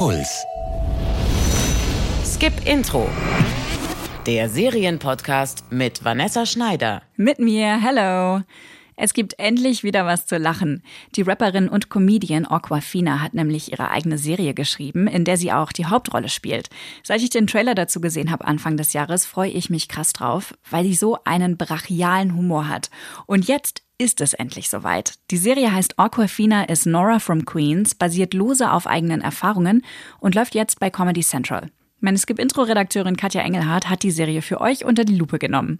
Puls. 0.00 0.46
Skip 2.24 2.54
Intro. 2.66 3.06
Der 4.24 4.48
Serienpodcast 4.48 5.70
mit 5.70 6.02
Vanessa 6.02 6.46
Schneider. 6.46 7.02
Mit 7.16 7.38
mir, 7.38 7.78
hello. 7.78 8.40
Es 8.96 9.12
gibt 9.12 9.38
endlich 9.38 9.84
wieder 9.84 10.06
was 10.06 10.24
zu 10.26 10.38
lachen. 10.38 10.82
Die 11.16 11.20
Rapperin 11.20 11.68
und 11.68 11.90
Comedian 11.90 12.46
Aquafina 12.46 13.20
hat 13.20 13.34
nämlich 13.34 13.72
ihre 13.72 13.90
eigene 13.90 14.16
Serie 14.16 14.54
geschrieben, 14.54 15.06
in 15.06 15.26
der 15.26 15.36
sie 15.36 15.52
auch 15.52 15.70
die 15.70 15.84
Hauptrolle 15.84 16.30
spielt. 16.30 16.70
Seit 17.02 17.20
ich 17.20 17.28
den 17.28 17.46
Trailer 17.46 17.74
dazu 17.74 18.00
gesehen 18.00 18.30
habe 18.30 18.46
Anfang 18.46 18.78
des 18.78 18.94
Jahres, 18.94 19.26
freue 19.26 19.50
ich 19.50 19.68
mich 19.68 19.88
krass 19.88 20.14
drauf, 20.14 20.54
weil 20.70 20.84
sie 20.84 20.94
so 20.94 21.18
einen 21.26 21.58
brachialen 21.58 22.34
Humor 22.34 22.68
hat. 22.68 22.88
Und 23.26 23.48
jetzt 23.48 23.82
ist 24.00 24.22
es 24.22 24.32
endlich 24.32 24.70
soweit. 24.70 25.14
Die 25.30 25.36
Serie 25.36 25.72
heißt 25.72 25.98
Aquafina 25.98 26.64
is 26.64 26.86
Nora 26.86 27.18
from 27.18 27.44
Queens, 27.44 27.94
basiert 27.94 28.32
lose 28.32 28.72
auf 28.72 28.86
eigenen 28.86 29.20
Erfahrungen 29.20 29.84
und 30.20 30.34
läuft 30.34 30.54
jetzt 30.54 30.80
bei 30.80 30.88
Comedy 30.88 31.20
Central. 31.20 31.70
Meine 32.00 32.16
Skip-Intro-Redakteurin 32.16 33.18
Katja 33.18 33.42
Engelhardt 33.42 33.90
hat 33.90 34.02
die 34.02 34.10
Serie 34.10 34.40
für 34.40 34.62
euch 34.62 34.86
unter 34.86 35.04
die 35.04 35.16
Lupe 35.16 35.38
genommen. 35.38 35.78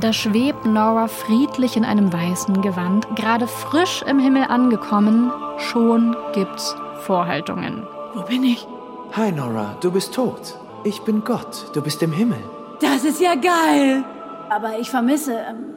Da 0.00 0.12
schwebt 0.12 0.66
Nora 0.66 1.06
friedlich 1.06 1.76
in 1.76 1.84
einem 1.84 2.12
weißen 2.12 2.60
Gewand, 2.60 3.06
gerade 3.14 3.46
frisch 3.46 4.02
im 4.02 4.18
Himmel 4.18 4.42
angekommen. 4.42 5.30
Schon 5.58 6.16
gibt's 6.32 6.74
Vorhaltungen. 7.02 7.84
Wo 8.14 8.22
bin 8.22 8.42
ich? 8.42 8.66
Hi 9.12 9.30
Nora, 9.30 9.76
du 9.80 9.92
bist 9.92 10.12
tot. 10.12 10.58
Ich 10.82 11.00
bin 11.02 11.22
Gott, 11.22 11.70
du 11.72 11.80
bist 11.80 12.02
im 12.02 12.12
Himmel. 12.12 12.42
Das 12.80 13.04
ist 13.04 13.20
ja 13.20 13.36
geil. 13.36 14.04
Aber 14.50 14.80
ich 14.80 14.90
vermisse. 14.90 15.34
Ähm, 15.34 15.73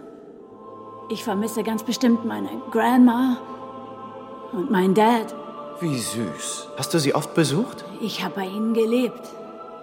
ich 1.09 1.23
vermisse 1.23 1.63
ganz 1.63 1.83
bestimmt 1.83 2.25
meine 2.25 2.49
Grandma 2.71 3.37
und 4.51 4.69
meinen 4.71 4.93
Dad. 4.93 5.33
Wie 5.79 5.97
süß. 5.97 6.69
Hast 6.77 6.93
du 6.93 6.99
sie 6.99 7.13
oft 7.13 7.33
besucht? 7.35 7.85
Ich 8.01 8.23
habe 8.23 8.35
bei 8.35 8.45
ihnen 8.47 8.73
gelebt. 8.73 9.21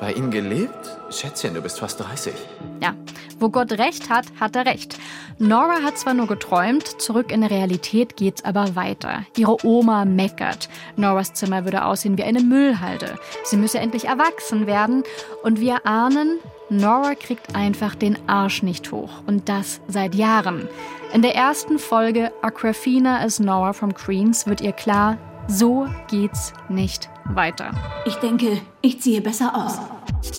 Bei 0.00 0.12
ihnen 0.12 0.30
gelebt? 0.30 0.98
Schätzchen, 1.10 1.54
du 1.54 1.62
bist 1.62 1.78
fast 1.78 2.00
30. 2.00 2.34
Ja, 2.82 2.94
wo 3.38 3.48
Gott 3.48 3.72
recht 3.72 4.10
hat, 4.10 4.26
hat 4.40 4.56
er 4.56 4.66
recht. 4.66 4.98
Nora 5.38 5.82
hat 5.82 5.98
zwar 5.98 6.14
nur 6.14 6.26
geträumt, 6.26 7.00
zurück 7.00 7.30
in 7.30 7.42
der 7.42 7.50
Realität 7.50 8.16
geht's 8.16 8.44
aber 8.44 8.76
weiter. 8.76 9.24
Ihre 9.36 9.64
Oma 9.64 10.04
meckert. 10.04 10.68
Noras 10.96 11.34
Zimmer 11.34 11.64
würde 11.64 11.84
aussehen 11.84 12.18
wie 12.18 12.24
eine 12.24 12.40
Müllhalde. 12.40 13.18
Sie 13.44 13.56
müsse 13.56 13.78
endlich 13.78 14.06
erwachsen 14.06 14.66
werden. 14.66 15.04
Und 15.42 15.60
wir 15.60 15.86
ahnen, 15.86 16.38
Nora 16.70 17.14
kriegt 17.14 17.54
einfach 17.54 17.94
den 17.94 18.18
Arsch 18.28 18.62
nicht 18.62 18.90
hoch. 18.90 19.22
Und 19.26 19.48
das 19.48 19.80
seit 19.86 20.14
Jahren. 20.14 20.68
In 21.12 21.22
der 21.22 21.34
ersten 21.36 21.78
Folge 21.78 22.32
Aquafina 22.42 23.20
as 23.20 23.38
Nora 23.38 23.72
from 23.72 23.94
Queens 23.94 24.46
wird 24.46 24.60
ihr 24.60 24.72
klar, 24.72 25.16
so 25.48 25.86
geht's 26.08 26.52
nicht 26.68 27.08
weiter. 27.26 27.70
Ich 28.06 28.16
denke, 28.16 28.60
ich 28.82 29.00
ziehe 29.00 29.20
besser 29.20 29.54
aus. 29.54 29.78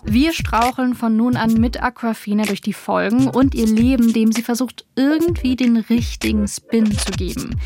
Wir 0.03 0.33
straucheln 0.33 0.95
von 0.95 1.15
nun 1.15 1.35
an 1.35 1.53
mit 1.53 1.81
Aquafina 1.81 2.45
durch 2.45 2.61
die 2.61 2.73
Folgen 2.73 3.27
und 3.27 3.53
ihr 3.53 3.67
Leben, 3.67 4.13
dem 4.13 4.31
sie 4.31 4.41
versucht, 4.41 4.85
irgendwie 4.95 5.55
den 5.55 5.77
richtigen 5.77 6.47
Spin 6.47 6.91
zu 6.91 7.11
geben. 7.11 7.59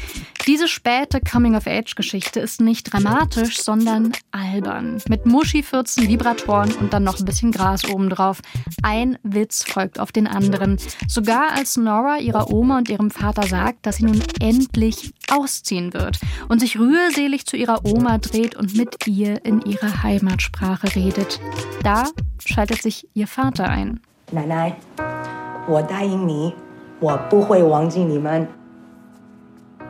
Diese 0.47 0.67
späte 0.67 1.21
Coming-of-Age-Geschichte 1.21 2.39
ist 2.39 2.59
nicht 2.59 2.91
dramatisch, 2.91 3.61
sondern 3.61 4.11
albern. 4.31 5.01
Mit 5.07 5.25
Muschi-Fürzen, 5.25 6.07
Vibratoren 6.07 6.71
und 6.75 6.91
dann 6.91 7.03
noch 7.03 7.19
ein 7.19 7.25
bisschen 7.25 7.51
Gras 7.51 7.87
obendrauf. 7.87 8.41
Ein 8.81 9.17
Witz 9.23 9.63
folgt 9.63 9.99
auf 9.99 10.11
den 10.11 10.27
anderen. 10.27 10.77
Sogar 11.07 11.51
als 11.55 11.77
Nora 11.77 12.17
ihrer 12.17 12.51
Oma 12.51 12.79
und 12.79 12.89
ihrem 12.89 13.11
Vater 13.11 13.43
sagt, 13.43 13.85
dass 13.85 13.97
sie 13.97 14.05
nun 14.05 14.23
endlich 14.39 15.13
ausziehen 15.31 15.93
wird 15.93 16.19
und 16.47 16.59
sich 16.59 16.77
rührselig 16.77 17.45
zu 17.45 17.57
ihrer 17.57 17.85
Oma 17.85 18.17
dreht 18.17 18.55
und 18.55 18.75
mit 18.75 19.07
ihr 19.07 19.43
in 19.45 19.61
ihrer 19.61 20.03
Heimatsprache 20.03 20.95
redet. 20.95 21.39
Da 21.83 22.05
schaltet 22.43 22.81
sich 22.81 23.07
ihr 23.13 23.27
Vater 23.27 23.67
ein. 23.69 23.99
Nein, 24.31 24.47
nein, 24.47 24.75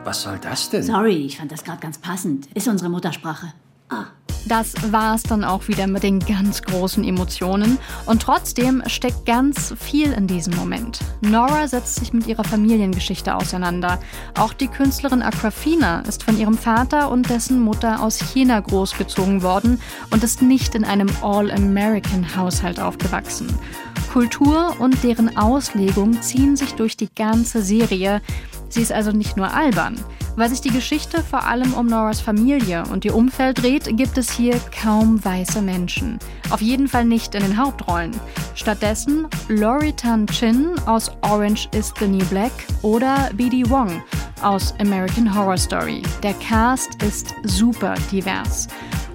was 0.04 0.22
soll 0.22 0.38
das 0.38 0.70
denn? 0.70 0.82
Sorry, 0.82 1.26
ich 1.26 1.36
fand 1.36 1.52
das 1.52 1.62
gerade 1.62 1.80
ganz 1.80 1.98
passend. 1.98 2.46
Ist 2.54 2.68
unsere 2.68 2.90
Muttersprache. 2.90 3.52
Ah. 3.88 4.06
Das 4.46 4.74
war's 4.90 5.22
dann 5.22 5.44
auch 5.44 5.68
wieder 5.68 5.86
mit 5.86 6.02
den 6.02 6.18
ganz 6.18 6.62
großen 6.62 7.04
Emotionen. 7.04 7.78
Und 8.06 8.22
trotzdem 8.22 8.82
steckt 8.86 9.26
ganz 9.26 9.74
viel 9.78 10.12
in 10.12 10.26
diesem 10.26 10.56
Moment. 10.56 11.00
Nora 11.20 11.68
setzt 11.68 11.96
sich 11.96 12.12
mit 12.12 12.26
ihrer 12.26 12.44
Familiengeschichte 12.44 13.34
auseinander. 13.34 13.98
Auch 14.38 14.52
die 14.52 14.68
Künstlerin 14.68 15.22
Aquafina 15.22 16.00
ist 16.00 16.22
von 16.22 16.38
ihrem 16.38 16.56
Vater 16.56 17.10
und 17.10 17.28
dessen 17.28 17.60
Mutter 17.60 18.02
aus 18.02 18.18
China 18.18 18.60
großgezogen 18.60 19.42
worden 19.42 19.80
und 20.10 20.24
ist 20.24 20.42
nicht 20.42 20.74
in 20.74 20.84
einem 20.84 21.08
All-American-Haushalt 21.22 22.80
aufgewachsen. 22.80 23.48
Kultur 24.12 24.74
und 24.80 25.04
deren 25.04 25.36
Auslegung 25.36 26.20
ziehen 26.20 26.56
sich 26.56 26.74
durch 26.74 26.96
die 26.96 27.14
ganze 27.14 27.62
Serie. 27.62 28.20
Sie 28.68 28.82
ist 28.82 28.92
also 28.92 29.12
nicht 29.12 29.36
nur 29.36 29.54
albern. 29.54 29.96
Weil 30.36 30.48
sich 30.48 30.60
die 30.60 30.70
Geschichte 30.70 31.22
vor 31.22 31.44
allem 31.44 31.74
um 31.74 31.86
Noras 31.86 32.20
Familie 32.20 32.84
und 32.92 33.04
ihr 33.04 33.14
Umfeld 33.14 33.62
dreht, 33.62 33.96
gibt 33.96 34.16
es 34.16 34.30
hier 34.30 34.58
kaum 34.82 35.22
weiße 35.24 35.60
Menschen. 35.60 36.18
Auf 36.50 36.60
jeden 36.60 36.88
Fall 36.88 37.04
nicht 37.04 37.34
in 37.34 37.42
den 37.42 37.56
Hauptrollen. 37.56 38.12
Stattdessen 38.54 39.28
Laurie 39.48 39.92
Tan 39.92 40.26
Chin 40.26 40.74
aus 40.86 41.10
Orange 41.22 41.68
is 41.74 41.92
the 41.98 42.06
New 42.06 42.24
Black 42.26 42.52
oder 42.82 43.30
B.D. 43.34 43.68
Wong 43.68 44.02
aus 44.42 44.74
American 44.80 45.34
Horror 45.34 45.58
Story. 45.58 46.02
Der 46.22 46.34
Cast 46.34 47.02
ist 47.02 47.34
super 47.44 47.94
divers. 48.10 48.68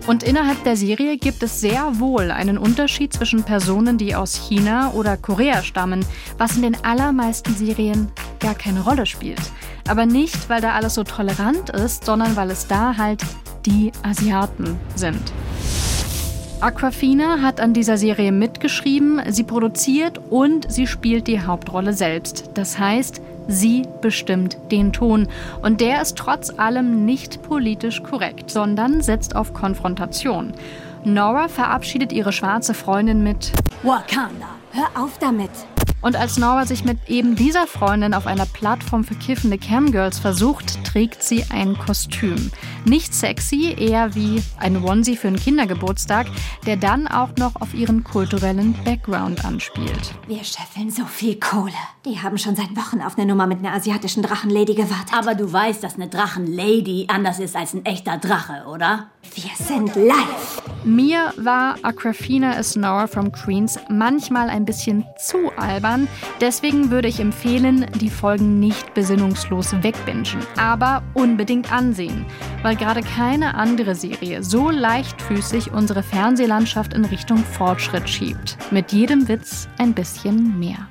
Und 0.07 0.21
innerhalb 0.21 0.63
der 0.63 0.75
Serie 0.75 1.17
gibt 1.17 1.41
es 1.41 1.61
sehr 1.61 1.99
wohl 1.99 2.29
einen 2.29 2.59
Unterschied 2.59 3.11
zwischen 3.11 3.43
Personen, 3.43 3.97
die 3.97 4.13
aus 4.13 4.35
China 4.35 4.91
oder 4.93 5.17
Korea 5.17 5.63
stammen, 5.63 6.05
was 6.37 6.55
in 6.55 6.61
den 6.61 6.77
allermeisten 6.83 7.55
Serien 7.55 8.11
gar 8.39 8.53
keine 8.53 8.81
Rolle 8.81 9.07
spielt. 9.07 9.41
Aber 9.87 10.05
nicht, 10.05 10.47
weil 10.47 10.61
da 10.61 10.73
alles 10.73 10.93
so 10.93 11.03
tolerant 11.03 11.71
ist, 11.71 12.05
sondern 12.05 12.35
weil 12.35 12.51
es 12.51 12.67
da 12.67 12.97
halt 12.97 13.23
die 13.65 13.91
Asiaten 14.03 14.77
sind. 14.95 15.33
Aquafina 16.61 17.41
hat 17.41 17.59
an 17.59 17.73
dieser 17.73 17.97
Serie 17.97 18.31
mitgeschrieben, 18.31 19.21
sie 19.29 19.43
produziert 19.43 20.19
und 20.29 20.71
sie 20.71 20.87
spielt 20.87 21.27
die 21.27 21.41
Hauptrolle 21.41 21.93
selbst. 21.93 22.51
Das 22.53 22.77
heißt, 22.77 23.21
sie 23.47 23.83
bestimmt 24.01 24.57
den 24.71 24.93
Ton. 24.93 25.27
Und 25.61 25.81
der 25.81 26.01
ist 26.01 26.17
trotz 26.17 26.49
allem 26.49 27.05
nicht 27.05 27.43
politisch 27.43 28.03
korrekt, 28.03 28.49
sondern 28.49 29.01
setzt 29.01 29.35
auf 29.35 29.53
Konfrontation. 29.53 30.53
Nora 31.03 31.47
verabschiedet 31.47 32.11
ihre 32.11 32.31
schwarze 32.31 32.73
Freundin 32.73 33.21
mit 33.23 33.51
Wakanda, 33.83 34.47
hör 34.71 35.03
auf 35.03 35.19
damit. 35.19 35.51
und 36.01 36.15
als 36.15 36.37
Nora 36.37 36.65
sich 36.65 36.83
mit 36.83 36.97
eben 37.07 37.35
dieser 37.35 37.65
Freundin 37.67 38.13
auf 38.13 38.27
einer 38.27 38.45
Plattform 38.45 39.03
für 39.03 39.15
kiffende 39.15 39.57
Camgirls 39.57 40.19
versucht, 40.19 40.83
trägt 40.83 41.23
sie 41.23 41.43
ein 41.49 41.77
Kostüm. 41.77 42.51
Nicht 42.85 43.15
sexy, 43.15 43.75
eher 43.77 44.13
wie 44.13 44.43
ein 44.59 44.83
Onesie 44.83 45.17
für 45.17 45.27
einen 45.27 45.39
Kindergeburtstag, 45.39 46.27
der 46.67 46.77
dann 46.77 47.07
auch 47.07 47.29
noch 47.37 47.59
auf 47.59 47.73
ihren 47.73 48.03
kulturellen 48.03 48.75
Background 48.85 49.43
anspielt. 49.43 50.13
Wir 50.27 50.43
scheffeln 50.43 50.91
so 50.91 51.05
viel 51.05 51.39
Kohle. 51.39 51.73
Die 52.05 52.21
haben 52.21 52.37
schon 52.37 52.55
seit 52.55 52.75
Wochen 52.75 53.01
auf 53.01 53.17
eine 53.17 53.25
Nummer 53.25 53.47
mit 53.47 53.59
einer 53.59 53.73
asiatischen 53.73 54.21
Drachenlady 54.21 54.75
gewartet. 54.75 55.13
Aber 55.17 55.33
du 55.33 55.51
weißt, 55.51 55.83
dass 55.83 55.95
eine 55.95 56.09
Drachenlady 56.09 57.07
anders 57.07 57.39
ist 57.39 57.55
als 57.55 57.73
ein 57.73 57.83
echter 57.85 58.19
Drache, 58.19 58.65
oder? 58.67 59.09
wir 59.33 59.51
sind 59.65 59.95
live. 59.95 60.61
Mir 60.83 61.33
war 61.37 61.75
Aquafina 61.81 62.53
is 62.53 62.75
Nora 62.75 63.07
from 63.07 63.31
Queens 63.31 63.79
manchmal 63.89 64.49
ein 64.49 64.65
bisschen 64.65 65.03
zu 65.17 65.51
albern. 65.57 66.07
Deswegen 66.39 66.91
würde 66.91 67.07
ich 67.07 67.19
empfehlen, 67.19 67.87
die 67.99 68.09
Folgen 68.09 68.59
nicht 68.59 68.93
besinnungslos 68.93 69.73
wegbingen, 69.81 70.25
aber 70.57 71.01
unbedingt 71.15 71.71
ansehen. 71.71 72.25
Weil 72.61 72.74
gerade 72.77 73.01
keine 73.01 73.55
andere 73.55 73.95
Serie 73.95 74.43
so 74.43 74.69
leichtfüßig 74.69 75.71
unsere 75.71 76.03
Fernsehlandschaft 76.03 76.93
in 76.93 77.05
Richtung 77.05 77.37
Fortschritt 77.37 78.09
schiebt. 78.09 78.57
Mit 78.71 78.91
jedem 78.91 79.27
Witz 79.27 79.67
ein 79.77 79.93
bisschen 79.93 80.59
mehr. 80.59 80.87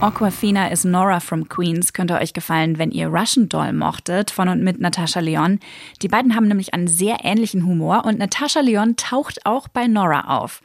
Aquafina 0.00 0.66
is 0.66 0.84
Nora 0.84 1.20
from 1.20 1.48
Queens 1.48 1.92
könnte 1.92 2.14
euch 2.14 2.32
gefallen, 2.32 2.78
wenn 2.78 2.90
ihr 2.90 3.06
Russian 3.06 3.48
Doll 3.48 3.72
mochtet, 3.72 4.32
von 4.32 4.48
und 4.48 4.60
mit 4.62 4.80
Natascha 4.80 5.20
Leon. 5.20 5.60
Die 6.02 6.08
beiden 6.08 6.34
haben 6.34 6.48
nämlich 6.48 6.74
einen 6.74 6.88
sehr 6.88 7.18
ähnlichen 7.22 7.64
Humor 7.64 8.04
und 8.04 8.18
Natascha 8.18 8.60
Leon 8.60 8.96
taucht 8.96 9.46
auch 9.46 9.68
bei 9.68 9.86
Nora 9.86 10.38
auf. 10.38 10.60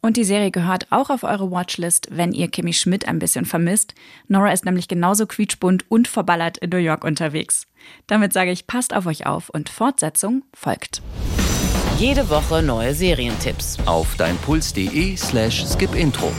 Und 0.00 0.16
die 0.16 0.24
Serie 0.24 0.50
gehört 0.50 0.86
auch 0.90 1.10
auf 1.10 1.22
eure 1.22 1.50
Watchlist, 1.50 2.08
wenn 2.10 2.32
ihr 2.32 2.48
Kimmy 2.48 2.72
Schmidt 2.72 3.08
ein 3.08 3.18
bisschen 3.18 3.44
vermisst. 3.44 3.94
Nora 4.28 4.52
ist 4.52 4.64
nämlich 4.64 4.88
genauso 4.88 5.26
quietschbunt 5.26 5.84
und 5.88 6.08
verballert 6.08 6.58
in 6.58 6.70
New 6.70 6.76
York 6.76 7.04
unterwegs. 7.04 7.66
Damit 8.06 8.32
sage 8.32 8.50
ich, 8.50 8.66
passt 8.66 8.94
auf 8.94 9.06
euch 9.06 9.26
auf 9.26 9.48
und 9.48 9.68
Fortsetzung 9.68 10.44
folgt. 10.54 11.02
Jede 11.98 12.30
Woche 12.30 12.62
neue 12.62 12.94
Serientipps. 12.94 13.76
Auf 13.86 14.14
deinpuls.de 14.16 15.16
slash 15.16 15.66
skipintro. 15.66 16.30